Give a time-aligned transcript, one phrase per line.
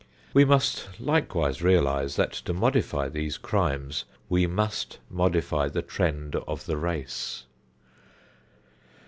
[0.33, 6.65] We must likewise realize that to modify these crimes we must modify the trend of
[6.65, 7.45] the race.